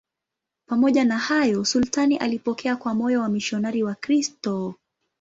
Pamoja 0.69 1.03
na 1.03 1.17
hayo, 1.17 1.65
sultani 1.65 2.17
alipokea 2.17 2.75
kwa 2.75 2.93
moyo 2.93 3.21
wamisionari 3.21 3.83
Wakristo. 3.83 4.75